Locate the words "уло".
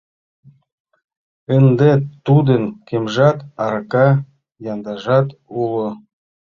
5.59-5.87